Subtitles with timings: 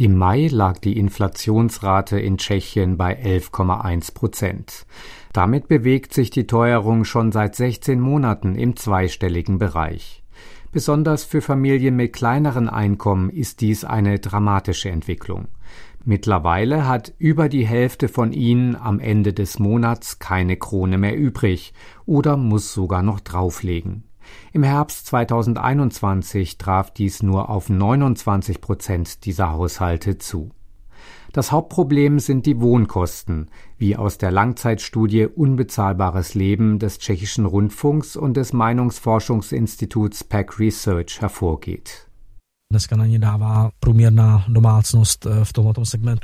[0.00, 4.86] Im Mai lag die Inflationsrate in Tschechien bei 11,1 Prozent.
[5.34, 10.22] Damit bewegt sich die Teuerung schon seit 16 Monaten im zweistelligen Bereich.
[10.72, 15.48] Besonders für Familien mit kleineren Einkommen ist dies eine dramatische Entwicklung.
[16.02, 21.74] Mittlerweile hat über die Hälfte von ihnen am Ende des Monats keine Krone mehr übrig
[22.06, 24.04] oder muss sogar noch drauflegen.
[24.52, 30.50] Im Herbst 2021 traf dies nur auf 29 Prozent dieser Haushalte zu.
[31.32, 38.36] Das Hauptproblem sind die Wohnkosten, wie aus der Langzeitstudie Unbezahlbares Leben des tschechischen Rundfunks und
[38.36, 42.09] des Meinungsforschungsinstituts PAC Research hervorgeht.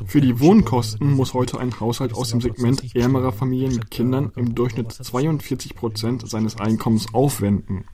[0.06, 4.54] Für die Wohnkosten muss heute ein Haushalt aus dem Segment ärmerer Familien mit Kindern im
[4.54, 7.84] Durchschnitt 42 Prozent seines Einkommens aufwenden.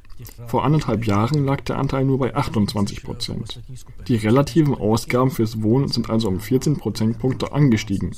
[0.49, 3.63] Vor anderthalb Jahren lag der Anteil nur bei 28 Prozent.
[4.07, 8.15] Die relativen Ausgaben fürs Wohnen sind also um 14 Prozentpunkte angestiegen.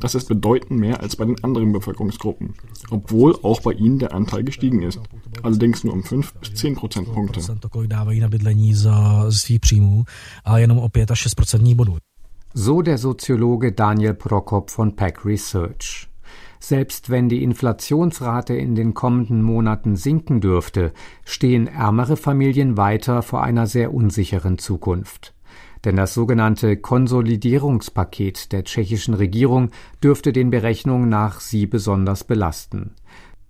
[0.00, 2.54] Das ist bedeutend mehr als bei den anderen Bevölkerungsgruppen,
[2.90, 5.00] obwohl auch bei ihnen der Anteil gestiegen ist,
[5.42, 7.40] allerdings nur um 5 bis 10 Prozentpunkte.
[12.52, 16.08] So der Soziologe Daniel Prokop von PAC Research.
[16.58, 20.92] Selbst wenn die Inflationsrate in den kommenden Monaten sinken dürfte,
[21.24, 25.34] stehen ärmere Familien weiter vor einer sehr unsicheren Zukunft.
[25.84, 29.70] Denn das sogenannte Konsolidierungspaket der tschechischen Regierung
[30.02, 32.94] dürfte den Berechnungen nach sie besonders belasten.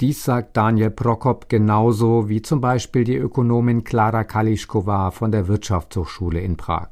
[0.01, 6.41] Dies sagt Daniel Prokop genauso wie zum Beispiel die Ökonomin Klara Kalischkova von der Wirtschaftshochschule
[6.41, 6.89] in Prag.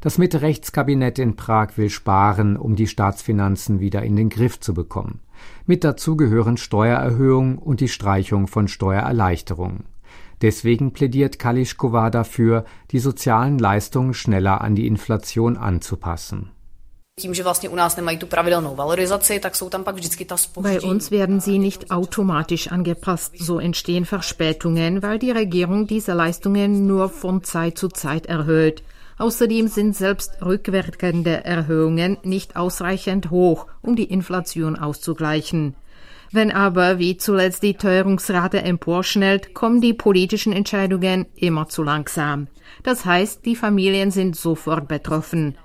[0.00, 5.20] Das Mitte-Rechts-Kabinett in Prag will sparen, um die Staatsfinanzen wieder in den Griff zu bekommen.
[5.66, 9.84] Mit dazu gehören Steuererhöhungen und die Streichung von Steuererleichterungen.
[10.42, 16.50] Deswegen plädiert Kalischkova dafür, die sozialen Leistungen schneller an die Inflation anzupassen.
[20.62, 23.34] Bei uns werden sie nicht automatisch angepasst.
[23.38, 28.82] So entstehen Verspätungen, weil die Regierung diese Leistungen nur von Zeit zu Zeit erhöht.
[29.18, 35.74] Außerdem sind selbst rückwirkende Erhöhungen nicht ausreichend hoch, um die Inflation auszugleichen.
[36.32, 42.46] Wenn aber wie zuletzt die Teuerungsrate emporschnellt, kommen die politischen Entscheidungen immer zu langsam.
[42.84, 45.56] Das heißt, die Familien sind sofort betroffen.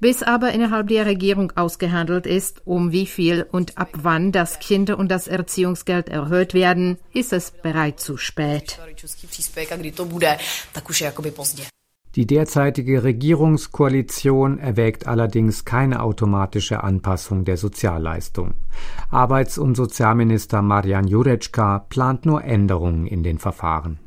[0.00, 4.98] Bis aber innerhalb der Regierung ausgehandelt ist, um wie viel und ab wann das Kinder-
[4.98, 8.78] und das Erziehungsgeld erhöht werden, ist es bereits zu spät.
[12.16, 18.54] Die derzeitige Regierungskoalition erwägt allerdings keine automatische Anpassung der Sozialleistung.
[19.10, 23.98] Arbeits- und Sozialminister Marian Jurečka plant nur Änderungen in den Verfahren.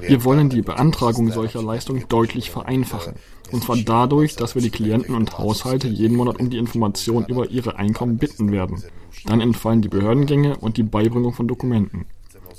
[0.00, 3.14] Wir wollen die Beantragung solcher Leistungen deutlich vereinfachen.
[3.50, 7.50] Und zwar dadurch, dass wir die Klienten und Haushalte jeden Monat um die Information über
[7.50, 8.82] ihre Einkommen bitten werden.
[9.26, 12.06] Dann entfallen die Behördengänge und die Beibringung von Dokumenten.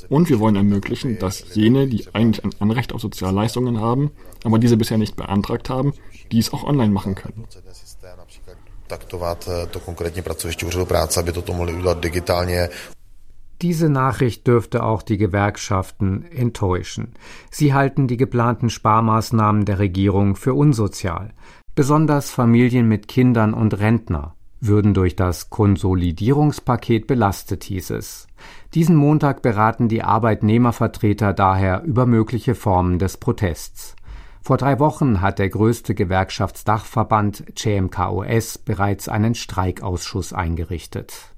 [0.09, 4.11] Und wir wollen ermöglichen, dass jene, die eigentlich ein Anrecht auf Sozialleistungen haben,
[4.43, 5.93] aber diese bisher nicht beantragt haben,
[6.31, 7.45] dies auch online machen können.
[13.61, 17.13] Diese Nachricht dürfte auch die Gewerkschaften enttäuschen.
[17.49, 21.33] Sie halten die geplanten Sparmaßnahmen der Regierung für unsozial.
[21.75, 24.35] Besonders Familien mit Kindern und Rentner
[24.67, 28.27] würden durch das Konsolidierungspaket belastet, hieß es.
[28.73, 33.95] Diesen Montag beraten die Arbeitnehmervertreter daher über mögliche Formen des Protests.
[34.41, 41.32] Vor drei Wochen hat der größte Gewerkschaftsdachverband CMKOS bereits einen Streikausschuss eingerichtet